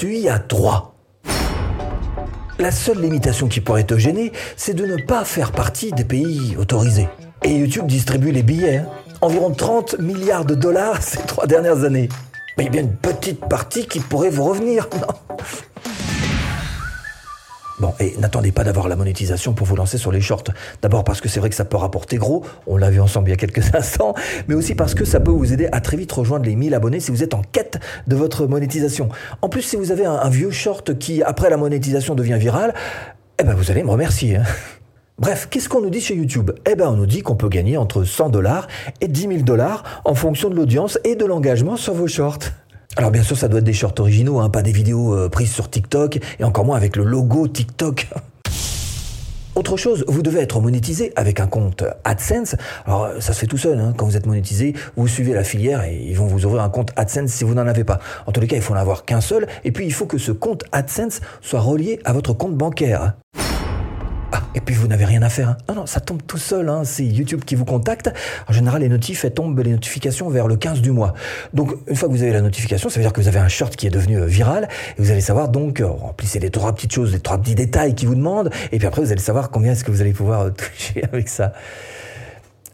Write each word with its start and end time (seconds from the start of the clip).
Tu 0.00 0.16
y 0.16 0.30
as 0.30 0.38
droit. 0.38 0.94
La 2.58 2.70
seule 2.70 3.02
limitation 3.02 3.48
qui 3.48 3.60
pourrait 3.60 3.84
te 3.84 3.98
gêner, 3.98 4.32
c'est 4.56 4.72
de 4.72 4.86
ne 4.86 4.96
pas 4.96 5.26
faire 5.26 5.52
partie 5.52 5.92
des 5.92 6.06
pays 6.06 6.56
autorisés. 6.56 7.06
Et 7.44 7.54
YouTube 7.54 7.86
distribue 7.86 8.32
les 8.32 8.42
billets. 8.42 8.78
hein. 8.78 8.86
Environ 9.20 9.50
30 9.50 9.98
milliards 9.98 10.46
de 10.46 10.54
dollars 10.54 11.02
ces 11.02 11.18
trois 11.18 11.46
dernières 11.46 11.84
années. 11.84 12.08
Mais 12.56 12.64
il 12.64 12.66
y 12.68 12.68
a 12.68 12.70
bien 12.70 12.80
une 12.80 12.96
petite 12.96 13.40
partie 13.40 13.86
qui 13.86 14.00
pourrait 14.00 14.30
vous 14.30 14.44
revenir, 14.44 14.88
Bon, 17.80 17.94
et 17.98 18.14
n'attendez 18.18 18.52
pas 18.52 18.62
d'avoir 18.62 18.88
la 18.88 18.96
monétisation 18.96 19.54
pour 19.54 19.66
vous 19.66 19.74
lancer 19.74 19.96
sur 19.96 20.12
les 20.12 20.20
shorts. 20.20 20.44
D'abord 20.82 21.02
parce 21.02 21.22
que 21.22 21.30
c'est 21.30 21.40
vrai 21.40 21.48
que 21.48 21.56
ça 21.56 21.64
peut 21.64 21.78
rapporter 21.78 22.18
gros, 22.18 22.44
on 22.66 22.76
l'a 22.76 22.90
vu 22.90 23.00
ensemble 23.00 23.28
il 23.28 23.30
y 23.30 23.34
a 23.34 23.38
quelques 23.38 23.74
instants, 23.74 24.14
mais 24.48 24.54
aussi 24.54 24.74
parce 24.74 24.94
que 24.94 25.06
ça 25.06 25.18
peut 25.18 25.30
vous 25.30 25.54
aider 25.54 25.66
à 25.72 25.80
très 25.80 25.96
vite 25.96 26.12
rejoindre 26.12 26.44
les 26.44 26.56
1000 26.56 26.74
abonnés 26.74 27.00
si 27.00 27.10
vous 27.10 27.22
êtes 27.22 27.32
en 27.32 27.40
quête 27.40 27.78
de 28.06 28.16
votre 28.16 28.46
monétisation. 28.46 29.08
En 29.40 29.48
plus, 29.48 29.62
si 29.62 29.76
vous 29.76 29.92
avez 29.92 30.04
un, 30.04 30.28
vieux 30.28 30.50
short 30.50 30.98
qui, 30.98 31.22
après 31.22 31.48
la 31.48 31.56
monétisation, 31.56 32.14
devient 32.14 32.36
viral, 32.38 32.74
eh 33.38 33.44
ben 33.44 33.54
vous 33.54 33.70
allez 33.70 33.82
me 33.82 33.90
remercier. 33.90 34.36
hein. 34.36 34.42
Bref, 35.18 35.48
qu'est-ce 35.50 35.68
qu'on 35.68 35.80
nous 35.80 35.90
dit 35.90 36.00
chez 36.00 36.14
YouTube? 36.14 36.50
Eh 36.70 36.74
ben, 36.74 36.88
on 36.88 36.96
nous 36.96 37.06
dit 37.06 37.22
qu'on 37.22 37.36
peut 37.36 37.48
gagner 37.48 37.76
entre 37.78 38.04
100 38.04 38.28
dollars 38.28 38.68
et 39.00 39.08
10 39.08 39.20
000 39.20 39.32
dollars 39.40 40.02
en 40.04 40.14
fonction 40.14 40.50
de 40.50 40.54
l'audience 40.54 40.98
et 41.04 41.14
de 41.14 41.24
l'engagement 41.24 41.76
sur 41.76 41.94
vos 41.94 42.08
shorts. 42.08 42.38
Alors 42.96 43.12
bien 43.12 43.22
sûr, 43.22 43.36
ça 43.36 43.48
doit 43.48 43.60
être 43.60 43.64
des 43.64 43.72
shorts 43.72 43.94
originaux, 43.98 44.40
hein, 44.40 44.50
pas 44.50 44.62
des 44.62 44.72
vidéos 44.72 45.14
euh, 45.14 45.28
prises 45.28 45.52
sur 45.52 45.70
TikTok 45.70 46.18
et 46.38 46.44
encore 46.44 46.64
moins 46.64 46.76
avec 46.76 46.96
le 46.96 47.04
logo 47.04 47.46
TikTok. 47.46 48.08
Autre 49.54 49.76
chose, 49.76 50.04
vous 50.08 50.22
devez 50.22 50.40
être 50.40 50.60
monétisé 50.60 51.12
avec 51.16 51.38
un 51.38 51.46
compte 51.46 51.84
AdSense. 52.04 52.56
Alors 52.86 53.10
ça 53.20 53.32
se 53.32 53.38
fait 53.38 53.46
tout 53.46 53.58
seul, 53.58 53.78
hein. 53.78 53.94
quand 53.96 54.06
vous 54.06 54.16
êtes 54.16 54.26
monétisé, 54.26 54.74
vous 54.96 55.06
suivez 55.06 55.34
la 55.34 55.44
filière 55.44 55.84
et 55.84 56.02
ils 56.02 56.16
vont 56.16 56.26
vous 56.26 56.46
ouvrir 56.46 56.62
un 56.62 56.68
compte 56.68 56.92
AdSense 56.96 57.30
si 57.30 57.44
vous 57.44 57.54
n'en 57.54 57.66
avez 57.66 57.84
pas. 57.84 58.00
En 58.26 58.32
tous 58.32 58.40
les 58.40 58.46
cas, 58.46 58.56
il 58.56 58.62
faut 58.62 58.74
n'en 58.74 58.80
avoir 58.80 59.04
qu'un 59.04 59.20
seul 59.20 59.46
et 59.64 59.70
puis 59.70 59.86
il 59.86 59.92
faut 59.92 60.06
que 60.06 60.18
ce 60.18 60.32
compte 60.32 60.64
AdSense 60.72 61.20
soit 61.40 61.60
relié 61.60 62.00
à 62.04 62.12
votre 62.12 62.32
compte 62.32 62.56
bancaire. 62.56 63.14
Et 64.54 64.60
puis 64.60 64.74
vous 64.74 64.88
n'avez 64.88 65.04
rien 65.04 65.22
à 65.22 65.28
faire. 65.28 65.50
hein. 65.50 65.56
Non, 65.68 65.74
non, 65.76 65.86
ça 65.86 66.00
tombe 66.00 66.22
tout 66.26 66.38
seul. 66.38 66.68
hein. 66.68 66.82
C'est 66.84 67.04
YouTube 67.04 67.44
qui 67.44 67.54
vous 67.54 67.64
contacte. 67.64 68.10
En 68.48 68.52
général, 68.52 68.82
les 68.82 68.88
notifs, 68.88 69.24
elles 69.24 69.32
tombent 69.32 69.58
les 69.60 69.70
notifications 69.70 70.28
vers 70.28 70.48
le 70.48 70.56
15 70.56 70.80
du 70.80 70.90
mois. 70.90 71.14
Donc, 71.54 71.72
une 71.86 71.94
fois 71.94 72.08
que 72.08 72.14
vous 72.14 72.22
avez 72.22 72.32
la 72.32 72.40
notification, 72.40 72.88
ça 72.88 72.96
veut 72.98 73.04
dire 73.04 73.12
que 73.12 73.20
vous 73.20 73.28
avez 73.28 73.38
un 73.38 73.48
short 73.48 73.76
qui 73.76 73.86
est 73.86 73.90
devenu 73.90 74.16
euh, 74.18 74.26
viral. 74.26 74.68
Et 74.98 75.02
vous 75.02 75.10
allez 75.12 75.20
savoir 75.20 75.50
donc, 75.50 75.80
euh, 75.80 75.86
remplissez 75.86 76.40
les 76.40 76.50
trois 76.50 76.74
petites 76.74 76.92
choses, 76.92 77.12
les 77.12 77.20
trois 77.20 77.38
petits 77.38 77.54
détails 77.54 77.94
qui 77.94 78.06
vous 78.06 78.16
demandent. 78.16 78.50
Et 78.72 78.78
puis 78.78 78.86
après, 78.88 79.02
vous 79.02 79.12
allez 79.12 79.20
savoir 79.20 79.50
combien 79.50 79.72
est-ce 79.72 79.84
que 79.84 79.92
vous 79.92 80.00
allez 80.00 80.12
pouvoir 80.12 80.40
euh, 80.40 80.50
toucher 80.56 81.04
avec 81.04 81.28
ça. 81.28 81.52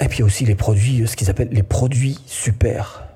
Et 0.01 0.09
puis 0.09 0.23
aussi 0.23 0.45
les 0.47 0.55
produits, 0.55 1.07
ce 1.07 1.15
qu'ils 1.17 1.29
appellent 1.31 1.49
les 1.53 1.63
produits 1.63 2.19
super. 2.27 3.07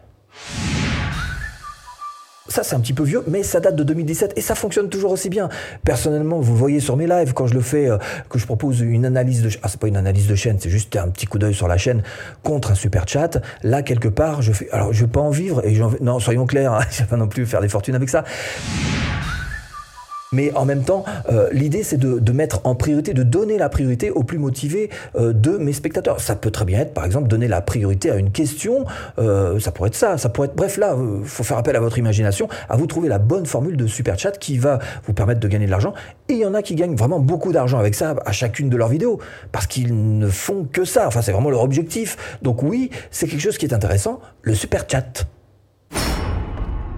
Ça, 2.50 2.64
c'est 2.64 2.74
un 2.74 2.80
petit 2.80 2.92
peu 2.92 3.04
vieux, 3.04 3.22
mais 3.28 3.44
ça 3.44 3.60
date 3.60 3.76
de 3.76 3.84
2017 3.84 4.32
et 4.34 4.40
ça 4.40 4.56
fonctionne 4.56 4.88
toujours 4.88 5.12
aussi 5.12 5.30
bien. 5.30 5.48
Personnellement, 5.84 6.40
vous 6.40 6.56
voyez 6.56 6.80
sur 6.80 6.96
mes 6.96 7.06
lives, 7.06 7.32
quand 7.32 7.46
je 7.46 7.54
le 7.54 7.60
fais, 7.60 7.88
euh, 7.88 7.96
que 8.28 8.40
je 8.40 8.46
propose 8.46 8.80
une 8.80 9.06
analyse 9.06 9.42
de... 9.42 9.50
Ah, 9.62 9.68
c'est 9.68 9.78
pas 9.78 9.86
une 9.86 9.96
analyse 9.96 10.26
de 10.26 10.34
chaîne, 10.34 10.56
c'est 10.58 10.68
juste 10.68 10.96
un 10.96 11.08
petit 11.10 11.26
coup 11.26 11.38
d'œil 11.38 11.54
sur 11.54 11.68
la 11.68 11.76
chaîne 11.76 12.02
contre 12.42 12.72
un 12.72 12.74
super 12.74 13.06
chat. 13.06 13.40
Là, 13.62 13.82
quelque 13.82 14.08
part, 14.08 14.42
je 14.42 14.50
fais... 14.50 14.68
Alors, 14.72 14.92
je 14.92 15.04
vais 15.04 15.10
pas 15.10 15.20
en 15.20 15.30
vivre 15.30 15.64
et. 15.64 15.80
Non, 16.00 16.18
soyons 16.18 16.44
clairs, 16.44 16.72
hein, 16.72 16.80
je 16.90 17.02
vais 17.02 17.06
pas 17.06 17.16
non 17.16 17.28
plus 17.28 17.46
faire 17.46 17.60
des 17.60 17.68
fortunes 17.68 17.94
avec 17.94 18.08
ça. 18.08 18.24
Mais 20.32 20.52
en 20.54 20.64
même 20.64 20.84
temps, 20.84 21.04
euh, 21.28 21.48
l'idée 21.50 21.82
c'est 21.82 21.96
de, 21.96 22.32
mettre 22.32 22.60
en 22.62 22.76
priorité, 22.76 23.14
de 23.14 23.24
donner 23.24 23.58
la 23.58 23.68
priorité 23.68 24.12
aux 24.12 24.22
plus 24.22 24.38
motivés 24.38 24.88
euh, 25.16 25.32
de 25.32 25.58
mes 25.58 25.72
spectateurs. 25.72 26.20
Ça 26.20 26.36
peut 26.36 26.52
très 26.52 26.64
bien 26.64 26.78
être, 26.78 26.94
par 26.94 27.04
exemple, 27.04 27.26
donner 27.26 27.48
la 27.48 27.60
priorité 27.60 28.12
à 28.12 28.16
une 28.16 28.30
question. 28.30 28.84
euh, 29.18 29.58
ça 29.58 29.72
pourrait 29.72 29.88
être 29.88 29.96
ça. 29.96 30.18
Ça 30.18 30.28
pourrait 30.28 30.46
être. 30.46 30.54
Bref, 30.54 30.76
là, 30.76 30.96
il 30.96 31.26
faut 31.26 31.42
faire 31.42 31.58
appel 31.58 31.74
à 31.74 31.80
votre 31.80 31.98
imagination, 31.98 32.48
à 32.68 32.76
vous 32.76 32.86
trouver 32.86 33.08
la 33.08 33.18
bonne 33.18 33.44
formule 33.44 33.76
de 33.76 33.88
super 33.88 34.18
chat 34.18 34.32
qui 34.38 34.58
va 34.58 34.78
vous 35.04 35.12
permettre 35.12 35.40
de 35.40 35.48
gagner 35.48 35.66
de 35.66 35.70
l'argent. 35.72 35.94
Et 36.28 36.34
il 36.34 36.38
y 36.38 36.46
en 36.46 36.54
a 36.54 36.62
qui 36.62 36.76
gagnent 36.76 36.94
vraiment 36.94 37.18
beaucoup 37.18 37.52
d'argent 37.52 37.80
avec 37.80 37.96
ça 37.96 38.14
à 38.24 38.30
chacune 38.30 38.68
de 38.70 38.76
leurs 38.76 38.88
vidéos 38.88 39.18
parce 39.50 39.66
qu'ils 39.66 40.18
ne 40.18 40.28
font 40.28 40.64
que 40.70 40.84
ça. 40.84 41.08
Enfin, 41.08 41.22
c'est 41.22 41.32
vraiment 41.32 41.50
leur 41.50 41.62
objectif. 41.62 42.38
Donc 42.40 42.62
oui, 42.62 42.90
c'est 43.10 43.26
quelque 43.26 43.42
chose 43.42 43.58
qui 43.58 43.66
est 43.66 43.74
intéressant. 43.74 44.20
Le 44.42 44.54
super 44.54 44.84
chat. 44.88 45.26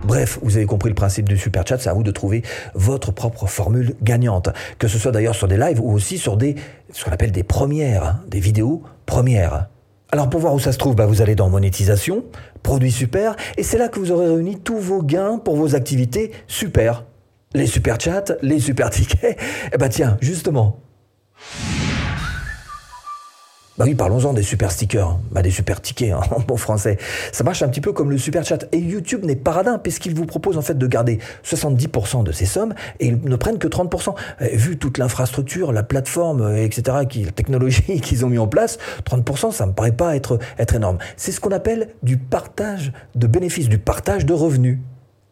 Bref, 0.05 0.41
vous 0.43 0.57
avez 0.57 0.67
compris 0.67 0.89
le 0.89 0.95
principe 0.95 1.29
du 1.29 1.39
super 1.39 1.67
chat, 1.67 1.79
c'est 1.79 1.89
à 1.89 1.95
vous 1.95 2.03
de 2.03 2.11
trouver 2.11 2.43
votre 2.75 3.13
propre 3.13 3.47
formule 3.47 3.95
gagnante. 4.03 4.49
Que 4.79 4.89
ce 4.89 4.99
soit 4.99 5.13
d'ailleurs 5.13 5.37
sur 5.37 5.47
des 5.47 5.57
lives 5.57 5.81
ou 5.81 5.93
aussi 5.93 6.19
sur 6.19 6.37
des, 6.37 6.57
ce 6.93 7.05
qu'on 7.05 7.13
appelle 7.13 7.31
des 7.31 7.45
premières, 7.45 8.05
hein, 8.05 8.21
des 8.27 8.41
vidéos 8.41 8.83
premières. 9.07 9.69
Alors 10.11 10.29
pour 10.29 10.41
voir 10.41 10.55
où 10.55 10.59
ça 10.59 10.73
se 10.73 10.79
trouve, 10.79 10.97
bah, 10.97 11.07
vous 11.07 11.23
allez 11.23 11.37
dans 11.37 11.49
monétisation, 11.49 12.25
produits 12.63 12.93
super, 12.93 13.37
et 13.57 13.63
c'est 13.63 13.79
là 13.79 13.89
que 13.89 13.99
vous 13.99 14.11
aurez 14.11 14.29
réuni 14.29 14.59
tous 14.59 14.79
vos 14.79 15.03
gains 15.03 15.39
pour 15.39 15.57
vos 15.57 15.75
activités 15.75 16.33
super. 16.49 17.05
Les 17.55 17.67
super 17.67 18.01
chats, 18.01 18.25
les 18.43 18.59
super 18.59 18.91
tickets, 18.91 19.39
et 19.73 19.79
bah 19.79 19.89
tiens, 19.89 20.19
justement, 20.21 20.81
bah 23.79 23.87
oui, 23.87 23.95
parlons-en 23.95 24.35
des 24.35 24.43
super 24.43 24.71
stickers, 24.71 25.19
bah 25.31 25.41
des 25.41 25.51
super 25.51 25.81
tickets 25.81 26.13
hein, 26.13 26.21
en 26.31 26.41
bon 26.41 26.59
français. 26.59 26.99
Ça 27.33 27.43
marche 27.43 27.63
un 27.63 27.69
petit 27.69 27.81
peu 27.81 27.93
comme 27.93 28.11
le 28.11 28.19
super 28.19 28.45
chat. 28.45 28.67
Et 28.73 28.79
YouTube 28.79 29.25
n'est 29.25 29.35
pas 29.35 29.53
radin 29.53 29.79
puisqu'il 29.79 30.15
vous 30.15 30.27
propose 30.27 30.59
en 30.59 30.63
fait 30.63 30.77
de 30.77 30.87
garder 30.87 31.19
70% 31.43 32.23
de 32.23 32.33
ces 32.33 32.45
sommes 32.45 32.75
et 33.01 33.07
ils 33.07 33.19
ne 33.19 33.37
prennent 33.37 33.59
que 33.59 33.69
30%. 33.69 34.15
Euh, 34.43 34.49
vu 34.53 34.77
toute 34.77 34.99
l'infrastructure, 34.99 35.73
la 35.73 35.83
plateforme, 35.83 36.43
euh, 36.43 36.63
etc., 36.63 36.99
qui, 37.09 37.25
la 37.25 37.31
technologie 37.31 38.01
qu'ils 38.03 38.27
ont 38.27 38.29
mis 38.29 38.39
en 38.39 38.47
place, 38.47 38.77
30% 39.07 39.53
ça 39.53 39.65
me 39.65 39.73
paraît 39.73 39.93
pas 39.93 40.15
être 40.15 40.39
énorme. 40.75 40.99
C'est 41.17 41.33
ce 41.33 41.41
qu'on 41.41 41.53
appelle 41.53 41.89
du 42.03 42.19
partage 42.19 42.93
de 43.15 43.27
bénéfices, 43.27 43.71
du 43.71 43.79
partage 43.79 44.27
de 44.27 44.35
revenus. 44.35 44.81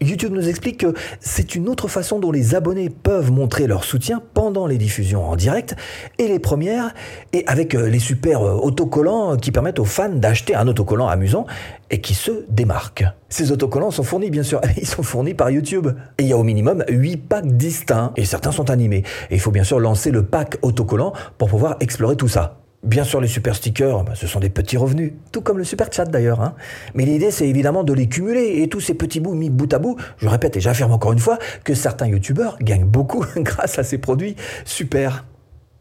YouTube 0.03 0.33
nous 0.33 0.49
explique 0.49 0.79
que 0.79 0.95
c'est 1.21 1.55
une 1.55 1.69
autre 1.69 1.87
façon 1.87 2.19
dont 2.19 2.33
les 2.33 2.55
abonnés 2.55 2.89
peuvent 2.89 3.31
montrer 3.31 3.67
leur 3.67 3.85
soutien 3.85 4.23
pendant 4.33 4.67
les 4.67 4.79
diffusions 4.79 5.29
en 5.29 5.37
direct 5.37 5.77
et 6.17 6.27
les 6.27 6.39
premières, 6.39 6.95
et 7.35 7.45
avec 7.47 7.75
euh, 7.75 7.87
les 7.87 7.99
super 7.99 8.41
euh, 8.43 8.55
autocollants 8.55 9.37
qui 9.37 9.53
permettent 9.53 9.79
aux 9.79 9.85
fans 9.85 10.09
d'acheter 10.09 10.55
un 10.55 10.67
autocollant 10.69 11.07
amusant 11.07 11.47
et 11.91 12.01
qui 12.01 12.15
se 12.15 12.47
démarquent. 12.49 13.05
Ces 13.29 13.53
autocollants 13.53 13.91
sont 13.91 14.03
fournis, 14.03 14.31
bien 14.31 14.43
sûr, 14.43 14.63
ils 14.79 14.87
sont 14.87 15.03
fournis 15.03 15.35
par 15.35 15.51
YouTube. 15.51 15.89
Et 16.17 16.23
il 16.23 16.29
y 16.29 16.33
a 16.33 16.39
au 16.39 16.45
minimum 16.45 16.83
8 16.89 17.17
packs 17.19 17.57
distincts, 17.57 18.13
et 18.17 18.25
certains 18.25 18.53
sont 18.53 18.71
animés. 18.71 19.05
Et 19.31 19.35
il 19.35 19.41
faut 19.41 19.51
bien 19.51 19.65
sûr 19.65 19.79
lancer 19.81 20.11
le 20.11 20.25
pack 20.25 20.57
autocollant 20.63 21.13
pour 21.37 21.49
pouvoir 21.49 21.77
explorer 21.81 22.17
tout 22.17 22.29
ça. 22.29 22.57
Bien 22.83 23.05
sûr, 23.05 23.21
les 23.21 23.29
super 23.29 23.55
stickers, 23.55 24.05
bah, 24.05 24.13
ce 24.15 24.27
sont 24.27 24.41
des 24.41 24.49
petits 24.49 24.79
revenus, 24.79 25.13
tout 25.33 25.43
comme 25.43 25.59
le 25.59 25.65
super 25.65 25.93
chat 25.93 26.07
d'ailleurs. 26.07 26.41
hein. 26.41 26.55
Mais 26.95 27.05
l'idée, 27.05 27.31
c'est 27.31 27.47
évidemment 27.47 27.85
de 27.85 27.93
les 27.93 28.09
cumuler 28.09 28.63
et 28.63 28.69
tous 28.71 28.81
ces 28.81 28.95
petits 28.95 29.21
bouts 29.21 29.35
mis 29.35 29.51
bout 29.51 29.71
à 29.75 29.79
bout. 29.79 29.97
Je 30.17 30.27
répète 30.29 30.57
et 30.57 30.61
j'affirme 30.61 30.93
encore 30.93 31.13
une 31.13 31.19
fois 31.19 31.39
que 31.63 31.75
certains 31.75 32.07
youtubeurs 32.07 32.57
gagnent 32.61 32.87
beaucoup 32.87 33.25
grâce 33.37 33.79
à 33.79 33.85
ces 33.85 33.99
produits 33.99 34.35
super. 34.65 35.27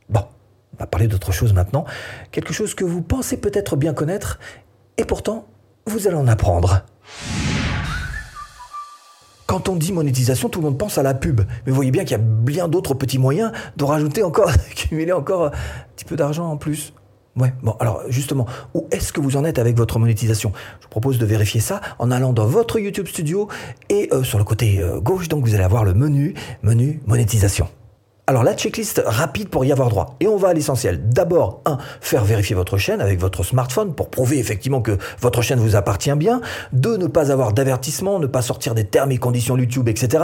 Bon, 0.10 0.24
on 0.74 0.78
va 0.78 0.88
parler 0.88 1.08
d'autre 1.08 1.32
chose 1.32 1.54
maintenant. 1.54 1.86
Quelque 2.32 2.52
chose 2.52 2.76
que 2.76 2.84
vous 2.84 3.02
pensez 3.02 3.38
peut-être 3.38 3.78
bien 3.78 3.94
connaître 3.94 4.38
et 4.98 5.06
pourtant, 5.06 5.48
vous 5.86 6.08
allez 6.08 6.18
en 6.18 6.28
apprendre. 6.28 6.84
Quand 9.50 9.68
on 9.68 9.76
dit 9.76 9.92
monétisation, 9.92 10.48
tout 10.48 10.60
le 10.60 10.66
monde 10.66 10.78
pense 10.78 11.00
à 11.00 11.04
la 11.04 11.16
pub. 11.16 11.42
Mais 11.42 11.72
vous 11.72 11.76
voyez 11.76 11.90
bien 11.90 12.04
qu'il 12.04 12.12
y 12.12 12.20
a 12.20 12.24
bien 12.24 12.68
d'autres 12.68 12.94
petits 12.94 13.18
moyens 13.18 13.52
de 13.78 13.84
rajouter 13.84 14.22
encore, 14.22 14.46
d'accumuler 14.52 15.12
encore 15.12 15.46
un 15.48 15.52
petit 15.96 16.06
peu 16.06 16.16
d'argent 16.16 16.48
en 16.52 16.56
plus. 16.56 16.94
Ouais, 17.36 17.52
bon, 17.64 17.76
alors 17.80 18.04
justement, 18.10 18.46
où 18.76 18.86
est-ce 18.92 19.12
que 19.12 19.20
vous 19.20 19.38
en 19.38 19.46
êtes 19.46 19.58
avec 19.58 19.76
votre 19.76 19.98
monétisation? 19.98 20.52
Je 20.78 20.84
vous 20.84 20.90
propose 20.90 21.18
de 21.18 21.26
vérifier 21.26 21.62
ça 21.62 21.82
en 21.98 22.12
allant 22.12 22.32
dans 22.32 22.46
votre 22.46 22.78
YouTube 22.78 23.08
Studio 23.08 23.48
et 23.90 24.10
euh, 24.14 24.22
sur 24.22 24.38
le 24.38 24.44
côté 24.44 24.84
euh, 24.84 25.00
gauche, 25.00 25.30
donc 25.30 25.44
vous 25.44 25.56
allez 25.56 25.64
avoir 25.64 25.84
le 25.84 25.96
menu, 25.96 26.36
menu 26.62 27.02
monétisation. 27.08 27.68
Alors 28.30 28.44
la 28.44 28.54
checklist 28.54 29.02
rapide 29.04 29.50
pour 29.50 29.66
y 29.66 29.72
avoir 29.72 29.90
droit. 29.90 30.16
Et 30.20 30.28
on 30.28 30.38
va 30.38 30.50
à 30.50 30.54
l'essentiel. 30.54 31.10
D'abord, 31.10 31.64
1. 31.66 31.80
Faire 32.00 32.24
vérifier 32.24 32.56
votre 32.56 32.78
chaîne 32.78 33.02
avec 33.02 33.20
votre 33.20 33.42
smartphone 33.42 33.96
pour 33.96 34.12
prouver 34.12 34.38
effectivement 34.38 34.82
que 34.82 35.00
votre 35.20 35.42
chaîne 35.42 35.58
vous 35.58 35.76
appartient 35.76 36.14
bien. 36.14 36.40
2. 36.74 36.98
Ne 36.98 37.08
pas 37.08 37.32
avoir 37.32 37.54
d'avertissement, 37.54 38.20
ne 38.20 38.28
pas 38.28 38.44
sortir 38.44 38.76
des 38.76 38.84
termes 38.84 39.12
et 39.12 39.18
conditions 39.18 39.58
YouTube, 39.58 39.90
etc. 39.90 40.24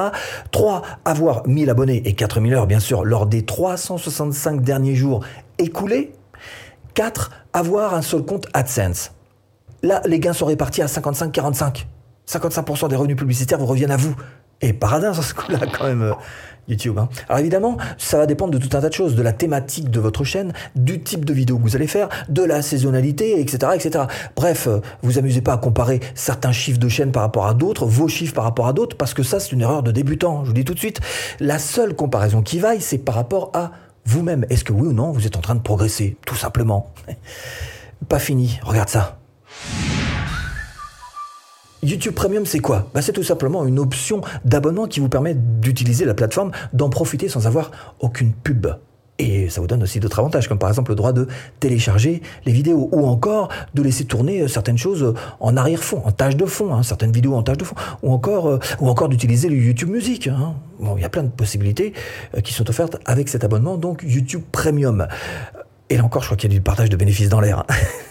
3. 0.51 0.83
Avoir 1.03 1.47
1000 1.47 1.67
abonnés 1.71 2.03
et 2.05 2.13
4000 2.13 2.53
heures, 2.53 2.67
bien 2.67 2.79
sûr, 2.79 3.03
lors 3.05 3.25
des 3.25 3.43
365 3.43 4.61
derniers 4.61 4.93
jours 4.93 5.25
écoulés. 5.57 6.13
4. 6.93 7.31
Avoir 7.53 7.95
un 7.95 8.03
seul 8.03 8.21
compte 8.21 8.45
AdSense. 8.53 9.13
Là, 9.81 10.03
les 10.05 10.19
gains 10.19 10.33
sont 10.33 10.45
répartis 10.45 10.83
à 10.83 10.85
55-45. 10.85 11.87
55% 12.29 12.87
des 12.87 12.97
revenus 12.97 13.17
publicitaires 13.17 13.57
vous 13.57 13.65
reviennent 13.65 13.89
à 13.89 13.97
vous. 13.97 14.15
Et 14.61 14.73
paradin, 14.73 15.13
sur 15.13 15.23
ce 15.23 15.33
coup-là, 15.33 15.59
quand 15.77 15.85
même, 15.85 16.01
euh, 16.01 16.13
YouTube. 16.67 16.97
hein. 16.97 17.09
Alors 17.29 17.39
évidemment, 17.39 17.77
ça 17.97 18.17
va 18.17 18.25
dépendre 18.25 18.51
de 18.51 18.57
tout 18.57 18.75
un 18.75 18.81
tas 18.81 18.89
de 18.89 18.93
choses, 18.93 19.15
de 19.15 19.21
la 19.21 19.33
thématique 19.33 19.89
de 19.89 19.99
votre 19.99 20.23
chaîne, 20.23 20.53
du 20.75 21.01
type 21.01 21.25
de 21.25 21.33
vidéo 21.33 21.57
que 21.57 21.63
vous 21.63 21.75
allez 21.75 21.87
faire, 21.87 22.09
de 22.29 22.43
la 22.43 22.61
saisonnalité, 22.61 23.39
etc. 23.39 23.73
etc. 23.75 24.05
Bref, 24.35 24.67
euh, 24.67 24.79
vous 25.03 25.17
amusez 25.17 25.41
pas 25.41 25.53
à 25.53 25.57
comparer 25.57 25.99
certains 26.15 26.51
chiffres 26.51 26.79
de 26.79 26.89
chaîne 26.89 27.11
par 27.11 27.23
rapport 27.23 27.45
à 27.47 27.53
d'autres, 27.53 27.85
vos 27.85 28.07
chiffres 28.07 28.33
par 28.33 28.45
rapport 28.45 28.67
à 28.67 28.73
d'autres, 28.73 28.97
parce 28.97 29.13
que 29.13 29.23
ça, 29.23 29.39
c'est 29.39 29.51
une 29.51 29.61
erreur 29.61 29.83
de 29.83 29.91
débutant. 29.91 30.43
Je 30.43 30.47
vous 30.47 30.53
dis 30.53 30.65
tout 30.65 30.73
de 30.73 30.79
suite, 30.79 31.01
la 31.39 31.59
seule 31.59 31.95
comparaison 31.95 32.41
qui 32.41 32.59
vaille, 32.59 32.81
c'est 32.81 32.97
par 32.97 33.15
rapport 33.15 33.51
à 33.53 33.71
vous-même. 34.05 34.45
Est-ce 34.49 34.63
que 34.63 34.73
oui 34.73 34.87
ou 34.87 34.93
non, 34.93 35.11
vous 35.11 35.27
êtes 35.27 35.37
en 35.37 35.41
train 35.41 35.55
de 35.55 35.61
progresser, 35.61 36.17
tout 36.25 36.35
simplement? 36.35 36.91
Pas 38.09 38.19
fini, 38.19 38.59
regarde 38.63 38.89
ça. 38.89 39.17
YouTube 41.85 42.13
Premium, 42.13 42.45
c'est 42.45 42.59
quoi? 42.59 42.89
Bah, 42.93 43.01
C'est 43.01 43.13
tout 43.13 43.23
simplement 43.23 43.65
une 43.65 43.79
option 43.79 44.21
d'abonnement 44.43 44.87
qui 44.87 44.99
vous 44.99 45.09
permet 45.09 45.35
d'utiliser 45.35 46.05
la 46.05 46.13
plateforme, 46.13 46.51
d'en 46.73 46.89
profiter 46.89 47.29
sans 47.29 47.47
avoir 47.47 47.71
aucune 47.99 48.33
pub. 48.33 48.67
Et 49.17 49.49
ça 49.49 49.61
vous 49.61 49.67
donne 49.67 49.81
aussi 49.81 50.01
d'autres 50.01 50.19
avantages, 50.19 50.49
comme 50.49 50.59
par 50.59 50.67
exemple 50.67 50.91
le 50.91 50.95
droit 50.95 51.13
de 51.13 51.27
télécharger 51.61 52.21
les 52.45 52.51
vidéos, 52.51 52.89
ou 52.91 53.07
encore 53.07 53.47
de 53.73 53.81
laisser 53.81 54.03
tourner 54.03 54.41
euh, 54.41 54.47
certaines 54.49 54.77
choses 54.77 55.03
euh, 55.03 55.13
en 55.39 55.55
arrière-fond, 55.55 56.01
en 56.03 56.11
tâche 56.11 56.35
de 56.35 56.45
fond, 56.45 56.73
hein, 56.73 56.83
certaines 56.83 57.13
vidéos 57.13 57.33
en 57.33 57.43
tâche 57.43 57.57
de 57.57 57.63
fond, 57.63 57.75
ou 58.03 58.11
encore, 58.11 58.47
euh, 58.47 58.59
ou 58.81 58.89
encore 58.89 59.07
d'utiliser 59.07 59.47
le 59.47 59.55
YouTube 59.55 59.89
Music. 59.89 60.27
Hein. 60.27 60.55
Il 60.97 61.01
y 61.01 61.05
a 61.05 61.09
plein 61.09 61.23
de 61.23 61.29
possibilités 61.29 61.93
qui 62.43 62.51
sont 62.51 62.69
offertes 62.69 62.97
avec 63.05 63.29
cet 63.29 63.45
abonnement, 63.45 63.77
donc 63.77 64.03
YouTube 64.05 64.41
Premium. 64.51 65.07
Et 65.89 65.95
là 65.95 66.03
encore, 66.03 66.21
je 66.21 66.27
crois 66.27 66.37
qu'il 66.37 66.51
y 66.51 66.53
a 66.53 66.57
du 66.57 66.61
partage 66.61 66.89
de 66.89 66.97
bénéfices 66.97 67.29
dans 67.29 67.39
l'air. 67.39 67.63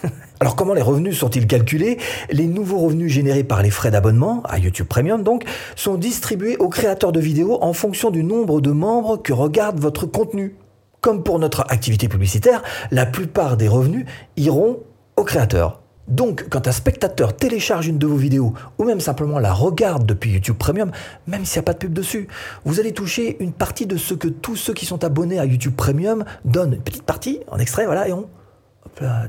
Hein. 0.03 0.09
Alors 0.45 0.55
comment 0.55 0.75
les 0.75 0.83
revenus 0.83 1.17
sont-ils 1.17 1.47
calculés? 1.47 1.97
Les 2.29 2.45
nouveaux 2.45 2.77
revenus 2.77 3.11
générés 3.11 3.43
par 3.43 3.63
les 3.63 3.71
frais 3.71 3.89
d'abonnement, 3.89 4.43
à 4.43 4.59
YouTube 4.59 4.85
Premium 4.85 5.23
donc, 5.23 5.43
sont 5.75 5.95
distribués 5.95 6.55
aux 6.57 6.69
créateurs 6.69 7.11
de 7.11 7.19
vidéos 7.19 7.57
en 7.63 7.73
fonction 7.73 8.11
du 8.11 8.23
nombre 8.23 8.61
de 8.61 8.69
membres 8.69 9.17
que 9.17 9.33
regardent 9.33 9.79
votre 9.79 10.05
contenu. 10.05 10.55
Comme 11.01 11.23
pour 11.23 11.39
notre 11.39 11.61
activité 11.69 12.07
publicitaire, 12.07 12.61
la 12.91 13.07
plupart 13.07 13.57
des 13.57 13.67
revenus 13.67 14.05
iront 14.37 14.81
aux 15.15 15.23
créateurs. 15.23 15.81
Donc, 16.07 16.45
quand 16.51 16.67
un 16.67 16.71
spectateur 16.71 17.35
télécharge 17.35 17.87
une 17.87 17.97
de 17.97 18.05
vos 18.05 18.15
vidéos 18.15 18.53
ou 18.77 18.83
même 18.83 18.99
simplement 18.99 19.39
la 19.39 19.51
regarde 19.51 20.05
depuis 20.05 20.29
YouTube 20.29 20.57
Premium, 20.59 20.91
même 21.25 21.43
s'il 21.43 21.57
n'y 21.57 21.61
a 21.61 21.65
pas 21.65 21.73
de 21.73 21.79
pub 21.79 21.93
dessus, 21.93 22.27
vous 22.65 22.79
allez 22.79 22.91
toucher 22.91 23.37
une 23.39 23.51
partie 23.51 23.87
de 23.87 23.97
ce 23.97 24.13
que 24.13 24.27
tous 24.27 24.57
ceux 24.57 24.75
qui 24.75 24.85
sont 24.85 25.03
abonnés 25.03 25.39
à 25.39 25.45
YouTube 25.45 25.73
Premium 25.75 26.23
donnent. 26.43 26.75
Une 26.75 26.83
petite 26.83 27.01
partie 27.01 27.39
en 27.49 27.57
extrait, 27.57 27.87
voilà, 27.87 28.07
et 28.07 28.13
on 28.13 28.27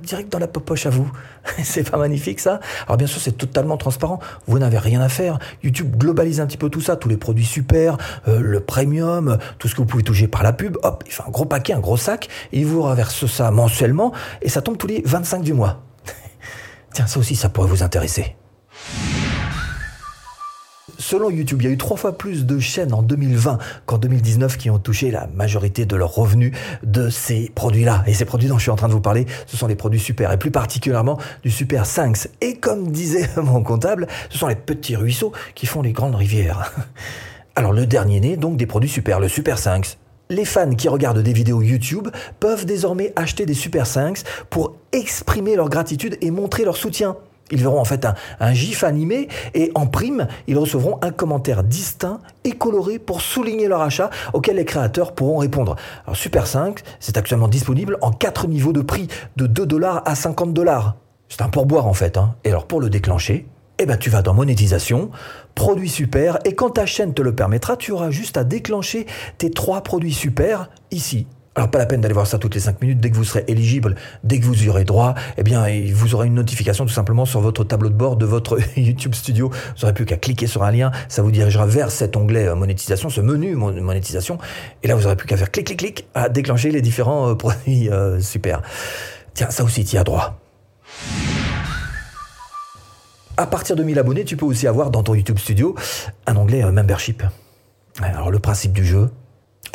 direct 0.03 0.31
dans 0.31 0.39
la 0.39 0.47
poche 0.47 0.87
à 0.87 0.91
vous. 0.91 1.11
c'est 1.63 1.89
pas 1.89 1.97
magnifique 1.97 2.41
ça? 2.41 2.61
Alors 2.87 2.97
bien 2.97 3.07
sûr 3.07 3.21
c'est 3.21 3.37
totalement 3.37 3.77
transparent, 3.77 4.21
vous 4.47 4.59
n'avez 4.59 4.79
rien 4.79 5.01
à 5.01 5.09
faire. 5.09 5.39
YouTube 5.63 5.97
globalise 5.97 6.41
un 6.41 6.47
petit 6.47 6.57
peu 6.57 6.71
tout 6.71 6.81
ça, 6.81 6.97
tous 6.97 7.09
les 7.09 7.17
produits 7.17 7.45
super, 7.45 7.97
euh, 8.29 8.41
le 8.41 8.61
premium, 8.61 9.39
tout 9.59 9.69
ce 9.69 9.75
que 9.75 9.81
vous 9.81 9.87
pouvez 9.87 10.03
toucher 10.03 10.29
par 10.29 10.43
la 10.43 10.53
pub, 10.53 10.77
hop, 10.83 11.05
il 11.07 11.13
fait 11.13 11.23
un 11.27 11.31
gros 11.31 11.45
paquet, 11.45 11.73
un 11.73 11.81
gros 11.81 11.97
sac, 11.97 12.29
il 12.53 12.67
vous 12.67 12.83
reverse 12.83 13.27
ça 13.27 13.51
mensuellement, 13.51 14.13
et 14.43 14.49
ça 14.49 14.63
tombe 14.63 14.79
tous 14.79 14.87
les 14.87 15.03
25 15.05 15.43
du 15.43 15.53
mois. 15.53 15.83
Tiens, 16.93 17.07
ça 17.07 17.19
aussi 17.19 17.37
ça 17.37 17.49
pourrait 17.49 17.69
vous 17.69 17.83
intéresser. 17.83 18.37
Selon 20.99 21.31
YouTube, 21.31 21.61
il 21.63 21.65
y 21.67 21.69
a 21.69 21.73
eu 21.73 21.77
trois 21.77 21.97
fois 21.97 22.17
plus 22.17 22.47
de 22.47 22.59
chaînes 22.59 22.95
en 22.95 23.03
2020 23.03 23.59
qu'en 23.85 23.99
2019 23.99 24.57
qui 24.57 24.71
ont 24.71 24.79
touché 24.79 25.11
la 25.11 25.29
majorité 25.35 25.85
de 25.85 25.95
leurs 25.97 26.15
revenus 26.15 26.53
de 26.83 27.11
ces 27.11 27.51
produits-là. 27.55 28.03
Et 28.07 28.15
ces 28.15 28.25
produits 28.25 28.49
dont 28.49 28.57
je 28.57 28.63
suis 28.63 28.71
en 28.71 28.77
train 28.77 28.89
de 28.89 28.93
vous 28.93 29.01
parler, 29.01 29.27
ce 29.47 29.57
sont 29.57 29.67
les 29.67 29.77
produits 29.77 30.01
super, 30.01 30.33
et 30.33 30.39
plus 30.39 30.51
particulièrement 30.51 31.19
du 31.43 31.51
Super 31.51 31.87
5. 31.87 32.29
Et 32.41 32.57
comme 32.57 32.91
disait 32.91 33.29
mon 33.37 33.63
comptable, 33.63 34.07
ce 34.31 34.39
sont 34.39 34.49
les 34.49 34.55
petits 34.55 34.97
ruisseaux 34.97 35.33
qui 35.55 35.67
font 35.67 35.83
les 35.83 35.93
grandes 35.93 36.15
rivières. 36.15 36.73
Alors 37.57 37.73
le 37.73 37.87
dernier 37.87 38.21
né, 38.21 38.37
donc 38.37 38.57
des 38.57 38.67
produits 38.67 38.91
super, 38.91 39.21
le 39.21 39.29
Super 39.29 39.59
5. 39.59 39.99
Les 40.29 40.45
fans 40.45 40.75
qui 40.75 40.89
regardent 40.89 41.23
des 41.23 41.33
vidéos 41.33 41.63
YouTube 41.63 42.09
peuvent 42.41 42.67
désormais 42.67 43.13
acheter 43.17 43.47
des 43.47 43.55
Super 43.55 43.87
5 43.87 44.23
pour 44.51 44.77
exprimer 44.93 45.57
leur 45.57 45.69
gratitude 45.69 46.19
et 46.21 46.31
montrer 46.31 46.65
leur 46.65 46.77
soutien. 46.77 47.17
Ils 47.51 47.61
verront 47.61 47.81
en 47.81 47.85
fait 47.85 48.07
un, 48.41 48.53
gif 48.55 48.83
animé 48.83 49.29
et 49.55 49.71
en 49.75 49.87
prime, 49.87 50.27
ils 50.49 50.59
recevront 50.59 50.99
un 51.03 51.13
commentaire 51.13 51.63
distinct 51.63 52.21
et 52.45 52.53
coloré 52.53 52.99
pour 52.99 53.21
souligner 53.21 53.69
leur 53.69 53.83
achat 53.83 54.11
auquel 54.33 54.57
les 54.57 54.65
créateurs 54.65 55.15
pourront 55.15 55.39
répondre. 55.39 55.77
Alors 56.07 56.17
Super 56.17 56.47
5, 56.47 56.81
c'est 56.99 57.17
actuellement 57.17 57.49
disponible 57.49 57.99
en 58.01 58.11
quatre 58.11 58.49
niveaux 58.49 58.73
de 58.73 58.83
prix 58.83 59.09
de 59.37 59.47
2 59.47 59.67
dollars 59.67 60.03
à 60.07 60.15
50 60.15 60.53
dollars. 60.53 60.97
C'est 61.29 61.43
un 61.43 61.49
pourboire 61.49 61.87
en 61.87 61.95
fait. 61.95 62.17
Hein. 62.17 62.35
Et 62.45 62.51
alors 62.51 62.67
pour 62.67 62.81
le 62.81 62.91
déclencher, 62.91 63.47
eh 63.79 63.87
ben 63.87 63.97
tu 63.97 64.11
vas 64.11 64.23
dans 64.23 64.35
monétisation, 64.35 65.11
produits 65.55 65.89
super, 65.89 66.39
et 66.45 66.55
quand 66.55 66.71
ta 66.71 66.87
chaîne 66.87 67.15
te 67.15 67.23
le 67.23 67.35
permettra, 67.35 67.77
tu 67.77 67.93
auras 67.93 68.11
juste 68.11 68.37
à 68.37 68.45
déclencher 68.45 69.07
tes 69.39 69.51
trois 69.51 69.83
produits 69.83 70.15
super 70.15 70.71
ici. 70.91 71.27
Alors 71.57 71.71
pas 71.71 71.79
la 71.79 71.87
peine 71.87 72.03
d'aller 72.03 72.13
voir 72.13 72.27
ça 72.27 72.39
toutes 72.39 72.55
les 72.55 72.61
5 72.61 72.83
minutes, 72.83 73.01
dès 73.01 73.11
que 73.11 73.17
vous 73.17 73.25
serez 73.25 73.45
éligible, 73.49 73.95
dès 74.25 74.39
que 74.39 74.45
vous 74.45 74.65
y 74.65 74.69
aurez 74.69 74.85
droit, 74.85 75.15
eh 75.39 75.43
bien 75.43 75.67
vous 75.95 76.15
aurez 76.15 76.27
une 76.27 76.35
notification 76.35 76.85
tout 76.85 76.93
simplement 76.93 77.25
sur 77.25 77.41
votre 77.41 77.65
tableau 77.65 77.89
de 77.89 77.95
bord 77.95 78.17
de 78.17 78.27
votre 78.27 78.59
YouTube 78.77 79.15
Studio. 79.15 79.49
Vous 79.49 79.81
n'aurez 79.81 79.95
plus 79.95 80.05
qu'à 80.05 80.19
cliquer 80.19 80.47
sur 80.47 80.65
un 80.65 80.71
lien, 80.71 80.91
ça 81.09 81.23
vous 81.23 81.31
dirigera 81.31 81.65
vers 81.65 81.91
cet 81.91 82.15
onglet 82.15 82.47
euh, 82.47 82.55
monétisation, 82.55 83.09
ce 83.09 83.23
menu 83.23 83.57
monétisation, 83.57 84.37
et 84.83 84.89
là 84.89 84.95
vous 84.95 85.05
n'aurez 85.05 85.17
plus 85.17 85.27
qu'à 85.27 85.39
faire 85.39 85.51
clic 85.51 85.67
clic 85.67 85.79
clic 85.79 86.07
à 86.15 86.29
déclencher 86.29 86.71
les 86.71 86.83
différents 86.83 87.31
euh, 87.31 87.35
produits 87.37 87.89
euh, 87.89 88.21
super. 88.21 88.61
Tiens, 89.33 89.49
ça 89.49 89.65
aussi 89.65 89.83
tu 89.87 89.97
as 89.97 90.05
droit. 90.05 90.39
À 93.39 93.47
partir 93.47 93.77
de 93.77 93.83
1000 93.83 93.99
abonnés, 93.99 94.25
tu 94.25 94.37
peux 94.37 94.47
aussi 94.47 94.67
avoir 94.67 94.91
dans 94.91 95.03
ton 95.03 95.15
YouTube 95.15 95.39
Studio 95.39 95.75
un 96.27 96.37
onglet 96.37 96.71
membership. 96.71 97.23
Alors 98.03 98.31
le 98.31 98.41
principe 98.41 98.73
du 98.73 98.85
jeu, 98.85 99.11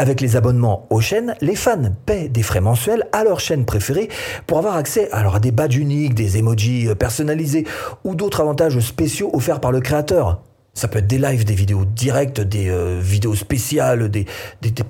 avec 0.01 0.19
les 0.19 0.36
abonnements 0.36 0.88
aux 0.89 1.00
chaînes, 1.00 1.36
les 1.42 1.56
fans 1.56 1.92
paient 2.07 2.27
des 2.27 2.42
frais 2.42 2.59
mensuels 2.59 3.07
à 3.12 3.24
leur 3.24 3.39
chaîne 3.39 3.65
préférée 3.65 4.09
pour 4.48 4.57
avoir 4.57 4.75
accès 4.75 5.12
à 5.12 5.39
des 5.39 5.51
badges 5.51 5.77
uniques, 5.77 6.15
des 6.15 6.39
emojis 6.39 6.88
euh, 6.88 6.95
personnalisés 6.95 7.68
ou 8.03 8.15
d'autres 8.15 8.42
avantages 8.42 8.80
spéciaux 8.80 9.30
offerts 9.33 9.59
par 9.59 9.71
le 9.71 9.80
créateur. 9.80 10.42
Ça 10.74 10.88
peut 10.88 11.00
être 11.00 11.07
des 11.07 11.19
lives, 11.19 11.45
des 11.45 11.53
vidéos 11.53 11.86
directes, 11.86 12.42
des 12.42 12.69
euh, 12.69 13.00
vidéos 13.00 13.36
spéciales, 13.36 14.09
des, 14.09 14.25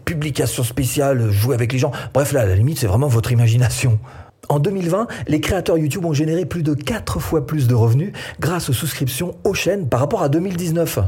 publications 0.05 0.63
spéciales, 0.63 1.29
jouer 1.29 1.55
avec 1.55 1.73
les 1.73 1.79
gens. 1.79 1.91
Bref, 2.13 2.31
là, 2.31 2.41
à 2.41 2.45
la 2.45 2.55
limite, 2.55 2.79
c'est 2.79 2.87
vraiment 2.87 3.09
votre 3.09 3.33
imagination. 3.33 3.99
En 4.47 4.59
2020, 4.59 5.07
les 5.27 5.41
créateurs 5.41 5.77
YouTube 5.77 6.05
ont 6.05 6.13
généré 6.13 6.45
plus 6.45 6.63
de 6.63 6.73
4 6.73 7.19
fois 7.19 7.45
plus 7.45 7.67
de 7.67 7.75
revenus 7.75 8.13
grâce 8.39 8.69
aux 8.69 8.73
souscriptions 8.73 9.35
aux 9.43 9.53
chaînes 9.53 9.89
par 9.89 9.99
rapport 9.99 10.23
à 10.23 10.29
2019 10.29 10.99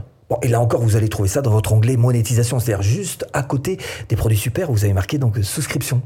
et 0.42 0.48
là 0.48 0.62
encore, 0.62 0.82
vous 0.82 0.96
allez 0.96 1.10
trouver 1.10 1.30
ça 1.30 1.42
dans 1.42 1.52
votre 1.52 1.74
onglet 1.74 1.98
monétisation, 1.98 2.60
c'est-à-dire 2.60 2.84
juste 2.84 3.26
à 3.34 3.44
côté 3.44 3.78
des 4.10 4.16
produits 4.16 4.38
super, 4.38 4.72
vous 4.72 4.84
avez 4.84 4.94
marqué 4.94 5.18
donc 5.18 5.38
souscription. 5.44 6.02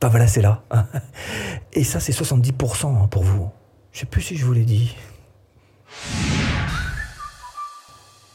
Ben 0.00 0.08
voilà, 0.08 0.26
c'est 0.26 0.42
là. 0.42 0.62
Et 1.72 1.84
ça, 1.84 2.00
c'est 2.00 2.12
70% 2.12 2.86
hein, 2.86 3.08
pour 3.10 3.22
vous. 3.22 3.48
Je 3.92 4.00
sais 4.00 4.06
plus 4.06 4.22
si 4.22 4.36
je 4.36 4.44
vous 4.44 4.52
l'ai 4.52 4.64
dit. 4.64 4.94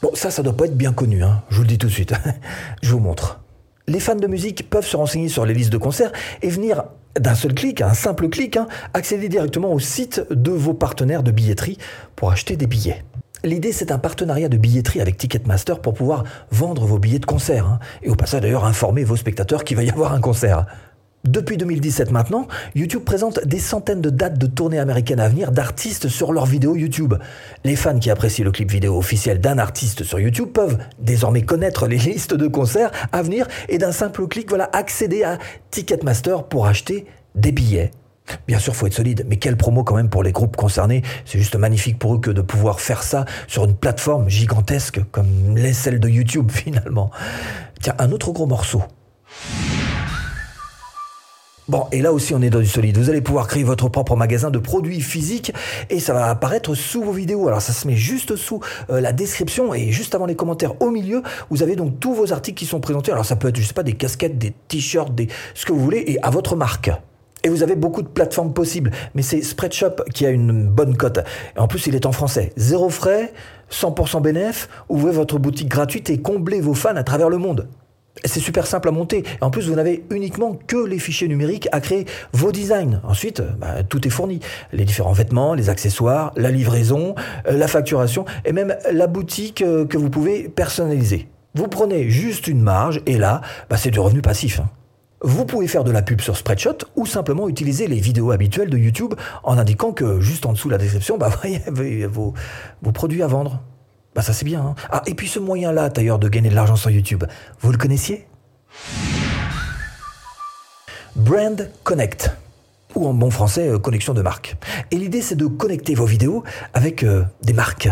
Bon, 0.02 0.10
ça, 0.14 0.32
ça 0.32 0.42
doit 0.42 0.56
pas 0.56 0.66
être 0.66 0.76
bien 0.76 0.92
connu, 0.92 1.22
hein. 1.22 1.42
je 1.48 1.56
vous 1.56 1.62
le 1.62 1.68
dis 1.68 1.78
tout 1.78 1.86
de 1.86 1.92
suite. 1.92 2.12
je 2.82 2.90
vous 2.90 2.98
montre. 2.98 3.40
Les 3.86 4.00
fans 4.00 4.16
de 4.16 4.26
musique 4.26 4.68
peuvent 4.68 4.86
se 4.86 4.96
renseigner 4.96 5.28
sur 5.28 5.46
les 5.46 5.54
listes 5.54 5.72
de 5.72 5.78
concerts 5.78 6.12
et 6.42 6.48
venir 6.48 6.84
d'un 7.18 7.34
seul 7.34 7.54
clic, 7.54 7.80
un 7.80 7.94
simple 7.94 8.28
clic, 8.28 8.56
hein, 8.56 8.66
accéder 8.94 9.28
directement 9.28 9.72
au 9.72 9.78
site 9.78 10.22
de 10.30 10.50
vos 10.50 10.74
partenaires 10.74 11.22
de 11.22 11.30
billetterie 11.30 11.78
pour 12.16 12.32
acheter 12.32 12.56
des 12.56 12.66
billets. 12.66 13.04
L'idée, 13.44 13.72
c'est 13.72 13.90
un 13.90 13.98
partenariat 13.98 14.48
de 14.48 14.56
billetterie 14.56 15.00
avec 15.00 15.16
Ticketmaster 15.16 15.80
pour 15.80 15.94
pouvoir 15.94 16.24
vendre 16.50 16.86
vos 16.86 16.98
billets 16.98 17.18
de 17.18 17.26
concert. 17.26 17.66
Hein. 17.66 17.78
et 18.02 18.08
au 18.08 18.14
passage, 18.14 18.42
d'ailleurs, 18.42 18.64
informer 18.64 19.02
vos 19.02 19.16
spectateurs 19.16 19.64
qu'il 19.64 19.76
va 19.76 19.82
y 19.82 19.90
avoir 19.90 20.12
un 20.12 20.20
concert. 20.20 20.66
Depuis 21.24 21.56
2017 21.56 22.10
maintenant, 22.10 22.48
YouTube 22.74 23.04
présente 23.04 23.44
des 23.46 23.60
centaines 23.60 24.00
de 24.00 24.10
dates 24.10 24.38
de 24.38 24.46
tournées 24.46 24.80
américaines 24.80 25.20
à 25.20 25.28
venir 25.28 25.52
d'artistes 25.52 26.08
sur 26.08 26.32
leurs 26.32 26.46
vidéos 26.46 26.74
YouTube. 26.74 27.14
Les 27.62 27.76
fans 27.76 27.98
qui 27.98 28.10
apprécient 28.10 28.44
le 28.44 28.50
clip 28.50 28.70
vidéo 28.70 28.98
officiel 28.98 29.40
d'un 29.40 29.58
artiste 29.58 30.02
sur 30.02 30.18
YouTube 30.18 30.48
peuvent 30.52 30.78
désormais 30.98 31.42
connaître 31.42 31.86
les 31.86 31.98
listes 31.98 32.34
de 32.34 32.48
concerts 32.48 32.90
à 33.12 33.22
venir 33.22 33.46
et 33.68 33.78
d'un 33.78 33.92
simple 33.92 34.26
clic 34.26 34.48
voilà, 34.48 34.68
accéder 34.72 35.22
à 35.22 35.38
Ticketmaster 35.70 36.42
pour 36.44 36.66
acheter 36.66 37.06
des 37.36 37.52
billets. 37.52 37.92
Bien 38.46 38.58
sûr, 38.58 38.74
faut 38.74 38.86
être 38.86 38.94
solide, 38.94 39.24
mais 39.28 39.36
quelle 39.36 39.56
promo 39.56 39.84
quand 39.84 39.96
même 39.96 40.10
pour 40.10 40.22
les 40.22 40.32
groupes 40.32 40.56
concernés. 40.56 41.02
C'est 41.24 41.38
juste 41.38 41.56
magnifique 41.56 41.98
pour 41.98 42.14
eux 42.14 42.20
que 42.20 42.30
de 42.30 42.42
pouvoir 42.42 42.80
faire 42.80 43.02
ça 43.02 43.24
sur 43.48 43.64
une 43.64 43.74
plateforme 43.74 44.28
gigantesque 44.28 45.00
comme 45.10 45.56
celle 45.72 46.00
de 46.00 46.08
YouTube 46.08 46.50
finalement. 46.52 47.10
Tiens, 47.80 47.94
un 47.98 48.12
autre 48.12 48.32
gros 48.32 48.46
morceau. 48.46 48.82
Bon, 51.68 51.86
et 51.92 52.02
là 52.02 52.12
aussi 52.12 52.34
on 52.34 52.42
est 52.42 52.50
dans 52.50 52.58
du 52.58 52.66
solide. 52.66 52.98
Vous 52.98 53.08
allez 53.08 53.20
pouvoir 53.20 53.46
créer 53.46 53.62
votre 53.62 53.88
propre 53.88 54.16
magasin 54.16 54.50
de 54.50 54.58
produits 54.58 55.00
physiques 55.00 55.52
et 55.90 56.00
ça 56.00 56.12
va 56.12 56.28
apparaître 56.28 56.74
sous 56.74 57.02
vos 57.02 57.12
vidéos. 57.12 57.46
Alors 57.46 57.62
ça 57.62 57.72
se 57.72 57.86
met 57.86 57.94
juste 57.94 58.34
sous 58.34 58.60
euh, 58.90 59.00
la 59.00 59.12
description 59.12 59.72
et 59.72 59.92
juste 59.92 60.14
avant 60.16 60.26
les 60.26 60.34
commentaires 60.34 60.80
au 60.82 60.90
milieu, 60.90 61.22
vous 61.50 61.62
avez 61.62 61.76
donc 61.76 62.00
tous 62.00 62.14
vos 62.14 62.32
articles 62.32 62.58
qui 62.58 62.66
sont 62.66 62.80
présentés. 62.80 63.12
Alors 63.12 63.24
ça 63.24 63.36
peut 63.36 63.48
être, 63.48 63.56
je 63.56 63.62
sais 63.62 63.74
pas, 63.74 63.84
des 63.84 63.94
casquettes, 63.94 64.38
des 64.38 64.52
t-shirts, 64.68 65.14
des 65.14 65.28
ce 65.54 65.64
que 65.64 65.72
vous 65.72 65.80
voulez 65.80 66.02
et 66.08 66.22
à 66.22 66.30
votre 66.30 66.56
marque. 66.56 66.90
Et 67.44 67.48
vous 67.48 67.62
avez 67.62 67.76
beaucoup 67.76 68.02
de 68.02 68.08
plateformes 68.08 68.52
possibles. 68.52 68.90
Mais 69.14 69.22
c'est 69.22 69.42
Spreadshop 69.42 69.96
qui 70.14 70.26
a 70.26 70.30
une 70.30 70.68
bonne 70.68 70.96
cote. 70.96 71.20
En 71.56 71.66
plus, 71.66 71.86
il 71.86 71.94
est 71.94 72.06
en 72.06 72.12
français. 72.12 72.52
Zéro 72.56 72.88
frais, 72.88 73.32
100% 73.70 74.22
bénéf. 74.22 74.68
Ouvrez 74.88 75.12
votre 75.12 75.38
boutique 75.38 75.68
gratuite 75.68 76.10
et 76.10 76.20
comblez 76.20 76.60
vos 76.60 76.74
fans 76.74 76.96
à 76.96 77.02
travers 77.02 77.28
le 77.28 77.38
monde. 77.38 77.68
C'est 78.24 78.40
super 78.40 78.66
simple 78.66 78.88
à 78.88 78.92
monter. 78.92 79.24
En 79.40 79.50
plus, 79.50 79.68
vous 79.68 79.74
n'avez 79.74 80.04
uniquement 80.10 80.56
que 80.66 80.76
les 80.76 80.98
fichiers 80.98 81.28
numériques 81.28 81.68
à 81.72 81.80
créer 81.80 82.06
vos 82.32 82.52
designs. 82.52 83.00
Ensuite, 83.04 83.42
bah, 83.58 83.82
tout 83.88 84.06
est 84.06 84.10
fourni. 84.10 84.40
Les 84.72 84.84
différents 84.84 85.12
vêtements, 85.12 85.54
les 85.54 85.70
accessoires, 85.70 86.32
la 86.36 86.50
livraison, 86.50 87.14
euh, 87.48 87.56
la 87.56 87.68
facturation 87.68 88.24
et 88.44 88.52
même 88.52 88.76
la 88.92 89.06
boutique 89.06 89.62
euh, 89.62 89.86
que 89.86 89.96
vous 89.96 90.10
pouvez 90.10 90.48
personnaliser. 90.48 91.28
Vous 91.54 91.68
prenez 91.68 92.10
juste 92.10 92.46
une 92.46 92.60
marge 92.60 93.00
et 93.06 93.18
là, 93.18 93.40
bah, 93.68 93.76
c'est 93.76 93.90
du 93.90 93.98
revenu 93.98 94.22
passif. 94.22 94.60
Vous 95.24 95.44
pouvez 95.44 95.68
faire 95.68 95.84
de 95.84 95.92
la 95.92 96.02
pub 96.02 96.20
sur 96.20 96.36
Spreadshot 96.36 96.78
ou 96.96 97.06
simplement 97.06 97.48
utiliser 97.48 97.86
les 97.86 98.00
vidéos 98.00 98.32
habituelles 98.32 98.70
de 98.70 98.78
YouTube 98.78 99.14
en 99.44 99.56
indiquant 99.56 99.92
que 99.92 100.20
juste 100.20 100.46
en 100.46 100.52
dessous 100.52 100.68
de 100.68 100.72
la 100.72 100.78
description, 100.78 101.16
bah, 101.18 101.28
voyez 101.28 102.06
vos, 102.06 102.34
vos 102.82 102.92
produits 102.92 103.22
à 103.22 103.28
vendre. 103.28 103.62
Bah 104.14 104.22
ça 104.22 104.32
c'est 104.32 104.44
bien. 104.44 104.60
Hein. 104.60 104.74
ah, 104.90 105.02
et 105.06 105.14
puis 105.14 105.28
ce 105.28 105.38
moyen-là, 105.38 105.88
d'ailleurs, 105.88 106.18
de 106.18 106.28
gagner 106.28 106.50
de 106.50 106.54
l'argent 106.54 106.76
sur 106.76 106.90
YouTube, 106.90 107.24
vous 107.60 107.72
le 107.72 107.78
connaissiez? 107.78 108.26
Brand 111.16 111.70
Connect 111.82 112.30
ou 112.94 113.06
en 113.06 113.14
bon 113.14 113.30
français, 113.30 113.68
euh, 113.68 113.78
connexion 113.78 114.12
de 114.12 114.22
marques. 114.22 114.56
Et 114.90 114.96
l'idée, 114.96 115.22
c'est 115.22 115.36
de 115.36 115.46
connecter 115.46 115.94
vos 115.94 116.04
vidéos 116.04 116.42
avec 116.74 117.04
euh, 117.04 117.24
des 117.42 117.54
marques. 117.54 117.88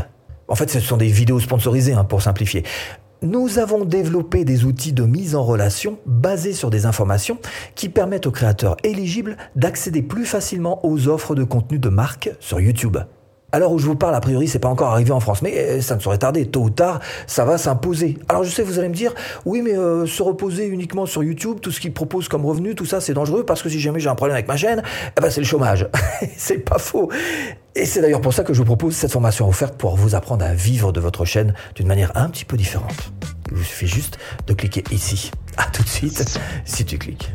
En 0.49 0.57
fait, 0.57 0.69
ce 0.69 0.81
sont 0.81 0.97
des 0.97 1.07
vidéos 1.07 1.41
sponsorisées, 1.41 1.93
hein, 1.93 2.05
pour 2.05 2.21
simplifier. 2.21 2.65
Nous 3.23 3.59
avons 3.59 3.85
développé 3.85 4.47
des 4.47 4.65
outils 4.65 4.95
de 4.95 5.03
mise 5.03 5.35
en 5.35 5.45
relation 5.45 5.99
basés 6.07 6.55
sur 6.55 6.71
des 6.71 6.87
informations 6.87 7.37
qui 7.75 7.91
permettent 7.91 8.27
aux 8.27 8.31
créateurs 8.31 8.79
éligibles 8.83 9.37
d'accéder 9.57 10.01
plus 10.01 10.25
facilement 10.25 10.81
aux 10.87 11.07
offres 11.07 11.35
de 11.35 11.45
contenu 11.45 11.79
de 11.79 11.91
marques 11.91 12.31
sur 12.41 12.61
YouTube. 12.61 12.97
Alors 13.53 13.73
où 13.73 13.79
je 13.79 13.85
vous 13.85 13.95
parle, 13.97 14.15
a 14.15 14.21
priori, 14.21 14.49
c'est 14.49 14.59
pas 14.59 14.69
encore 14.69 14.89
arrivé 14.89 15.11
en 15.11 15.21
France, 15.21 15.43
mais 15.43 15.59
euh, 15.59 15.81
ça 15.83 15.97
ne 15.97 16.01
saurait 16.01 16.17
tarder. 16.17 16.47
Tôt 16.47 16.63
ou 16.63 16.71
tard, 16.71 17.01
ça 17.27 17.45
va 17.45 17.59
s'imposer. 17.59 18.17
Alors 18.31 18.43
je 18.43 18.51
sais, 18.51 18.63
vous 18.63 18.79
allez 18.79 18.89
me 18.89 18.95
dire, 18.95 19.13
oui, 19.45 19.61
mais 19.61 19.77
euh, 19.77 20.07
se 20.07 20.23
reposer 20.23 20.67
uniquement 20.67 21.05
sur 21.05 21.23
YouTube, 21.23 21.59
tout 21.61 21.73
ce 21.73 21.81
qu'il 21.81 21.93
propose 21.93 22.29
comme 22.29 22.47
revenu, 22.47 22.75
tout 22.75 22.87
ça, 22.87 23.03
c'est 23.03 23.13
dangereux 23.13 23.45
parce 23.45 23.63
que 23.63 23.69
si 23.69 23.81
jamais 23.81 24.01
j'ai 24.01 24.09
un 24.09 24.15
problème 24.15 24.37
avec 24.37 24.49
ma 24.49 24.57
chaîne, 24.57 24.83
eh 25.19 25.21
ben 25.21 25.31
c'est 25.31 25.41
le 25.41 25.47
chômage. 25.47 25.89
c'est 26.39 26.59
pas 26.59 26.79
faux. 26.79 27.11
Et 27.77 27.87
c'est 27.87 28.01
d'ailleurs 28.01 28.21
pour 28.21 28.35
ça 28.35 28.43
que 28.43 28.53
je 28.53 28.59
vous 28.59 28.65
propose 28.65 28.95
cette 28.95 29.13
formation 29.13 29.49
offerte 29.49 29.77
pour 29.77 29.97
vous 29.97 30.15
apprendre 30.15 30.45
à 30.45 30.55
vivre 30.55 30.93
de 30.93 31.01
votre 31.01 31.25
chaîne 31.25 31.55
d'une 31.77 31.87
manière 31.87 32.17
un 32.17 32.29
petit 32.29 32.45
peu 32.45 32.57
différente. 32.57 33.13
Il 33.51 33.57
vous 33.57 33.65
suffit 33.65 33.87
juste 33.87 34.19
de 34.47 34.55
cliquer 34.55 34.85
ici. 34.91 35.31
À 35.57 35.67
tout 35.67 35.83
de 35.83 35.89
suite, 35.89 36.39
si 36.65 36.85
tu 36.85 36.99
cliques. 36.99 37.31